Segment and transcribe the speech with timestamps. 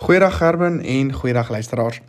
[0.00, 2.00] Goeiedag Gerben en goeiedag luisteraars.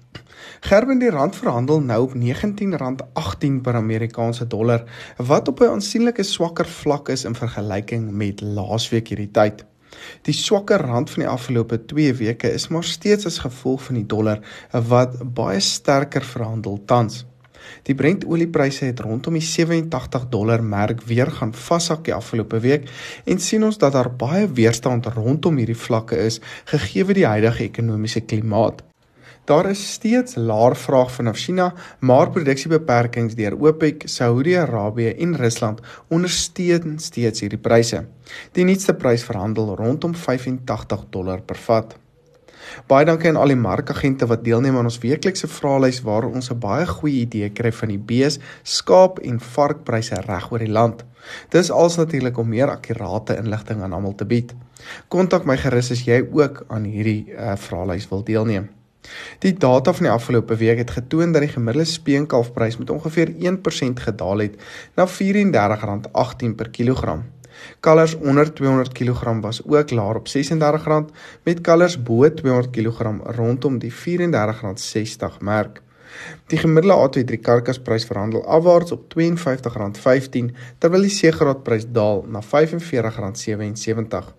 [0.60, 4.84] Gerben die rand verhandel nou op R19.18 per Amerikaanse dollar
[5.18, 9.66] wat op 'n aansienlike swakker vlak is in vergelyking met laasweek hierdie tyd.
[10.22, 14.06] Die swakker rand van die afgelope 2 weke is maar steeds as gevolg van die
[14.06, 14.40] dollar
[14.72, 17.26] wat baie sterker verhandel tans.
[17.88, 22.90] Die Brent oliepryse het rondom die 87 dollar merk weer gaan vashak die afgelope week
[23.26, 28.22] en sien ons dat daar baie weerstand rondom hierdie vlakke is gegee die huidige ekonomiese
[28.22, 28.84] klimaat.
[29.50, 37.00] Daar is steeds laer vraag vanaf China, maar produksiebeperkings deur OPEC, Saudi-Arabië en Rusland ondersteun
[37.02, 38.04] steeds hierdie pryse.
[38.54, 41.98] Die nuutste prys verhandel rondom 85 dollar per vat.
[42.88, 46.60] Baie dankie aan al die markagente wat deelneem aan ons weeklikse vraelys waar ons 'n
[46.60, 51.06] baie goeie idee kry van die bees, skaap en varkpryse reg oor die land.
[51.50, 54.54] Dis als natuurlik om meer akkurate inligting aan almal te bied.
[55.08, 58.70] Kontak my gerus as jy ook aan hierdie uh, vraelys wil deelneem.
[59.40, 64.04] Die data van die afgelope week het getoon dat die gemiddelde speenkalfprys met ongeveer 1%
[64.06, 64.56] gedaal het
[64.96, 67.24] na R34.18 per kilogram.
[67.80, 71.06] Kalvers onder 200 kg was ook laer op R36
[71.44, 73.00] met kalvers bo 200 kg
[73.36, 75.82] rondom die R34.60 merk.
[76.50, 84.34] Die gemiddelde A2 karkasprys verhandel afwaarts op R52.15 terwyl die C-graadprys daal na R45.77.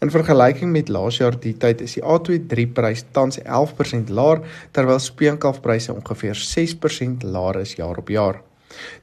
[0.00, 4.98] In vergelyking met laas jaar die tyd is die A2 prys tans 11% laer terwyl
[5.02, 8.42] speenkalfpryse ongeveer 6% laer is jaar op jaar.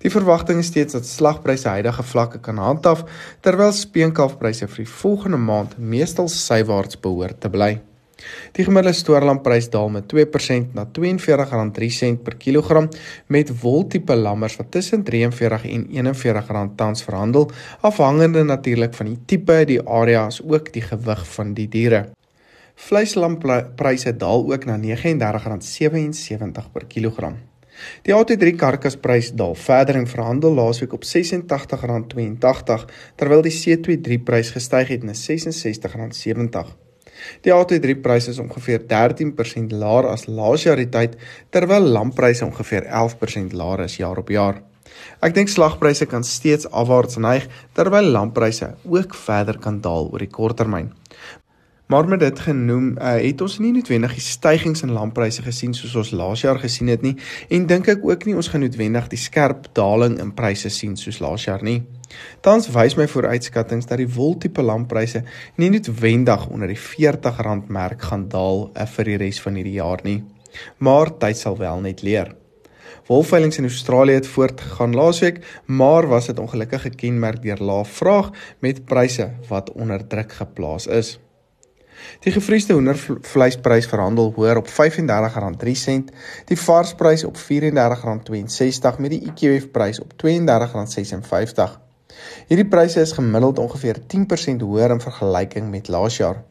[0.02, 3.06] Die verwagting is steeds dat slagpryse huidige vlakke kan handhaaf
[3.46, 7.80] terwyl speenkalfpryse vir die volgende maand meestal sywaarts behoort te bly.
[8.56, 12.90] Die gemiddelde stoorlamprys daal met 2% na R42.03 per kilogram
[13.28, 19.66] met woltipe lammers wat tussen R43 en R41 tans verhandel afhangende natuurlik van die tipe,
[19.66, 22.10] die area as ook die gewig van die diere.
[22.82, 27.51] Vleislamppryse daal ook na R39.77 per kilogram.
[28.06, 32.86] Die AT3 karkasprys daal verder en verhandel laasweek op R86.82
[33.20, 36.72] terwyl die C23 prys gestyg het na R66.70.
[37.46, 41.18] Die AT3 prys is ongeveer 13% laer as laas jaar die tyd
[41.54, 44.62] terwyl lamppryse ongeveer 11% laer is jaar op jaar.
[45.24, 50.34] Ek dink slagpryse kan steeds afwaarts neig terwyl lamppryse ook verder kan daal oor die
[50.34, 50.92] korttermyn.
[51.92, 55.96] Maar met dit genoem, uh, het ons nie noodwendig die stygings in landpryse gesien soos
[56.00, 57.18] ons laas jaar gesien het nie
[57.52, 61.20] en dink ek ook nie ons gaan noodwendig die skerp daling in pryse sien soos
[61.20, 61.82] laas jaar nie.
[62.48, 65.20] Tans wys my vooruitskattinge dat die woltipe landpryse
[65.60, 70.00] nie noodwendig onder die R40 merk gaan daal uh, vir die res van hierdie jaar
[70.08, 70.22] nie.
[70.80, 72.32] Maar tyd sal wel net leer.
[73.10, 78.32] Wolveilings in Australië het voortgegaan laasweek, maar was dit ongelukkig gekenmerk deur lae vraag
[78.64, 81.18] met pryse wat onder druk geplaas is.
[82.20, 85.96] Die gevriesde hoendervleisprys verhandel hoër op R35.03,
[86.52, 91.80] die varsprys op R34.62 met die IQF prys op R32.56.
[92.48, 96.44] Hierdie pryse is gemiddeld ongeveer 10% hoër in vergelyking met laas jaar.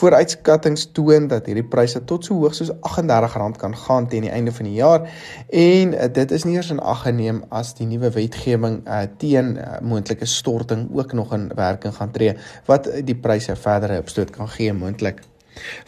[0.00, 4.54] Vooruitskattinge toon dat hierdie pryse tot so hoog soos R38 kan gaan teen die einde
[4.56, 5.08] van die jaar
[5.48, 9.56] en uh, dit is nie eers in ag geneem as die nuwe wetgewing uh, teen
[9.56, 12.36] uh, moontlike storting ook nog in werking gaan tree
[12.70, 15.20] wat uh, die pryse verdere opstoot kan gee moontlik.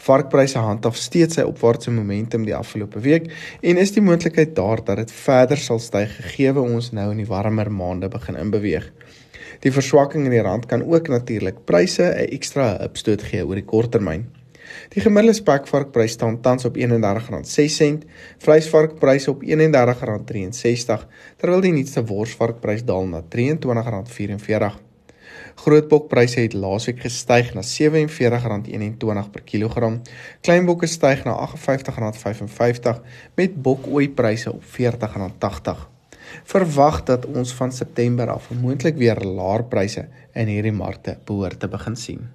[0.03, 3.29] Varkpryse handhaaf steeds sy opwaartse momentum die afgelope week
[3.61, 7.29] en is die moontlikheid daar dat dit verder sal styg gegee ons nou in die
[7.29, 8.91] warmer maande begin inbeweeg.
[9.63, 13.65] Die verswakking in die rand kan ook natuurlik pryse 'n ekstra opstoot gee oor die
[13.65, 14.25] korttermyn.
[14.93, 18.03] Die gemiddelde spekvarkprys staan tans op R31.06,
[18.43, 21.05] vleisvarkpryse op R31.63,
[21.37, 24.81] terwyl die nuutste worsvarkprys daal na R23.44.
[25.55, 30.01] Grootbokpryse het laasweek gestyg na R47.21 per kilogram.
[30.41, 33.01] Kleinbokke styg na R58.55
[33.35, 35.92] met bokooipryse op R40.80
[36.43, 41.67] verwag dat ons van September af moontlik weer laer pryse in hierdie markte behoort te
[41.67, 42.29] begin sien.